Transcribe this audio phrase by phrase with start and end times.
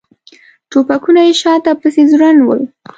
[0.69, 2.61] ټوپکونه یې شاته پسې ځوړند ول.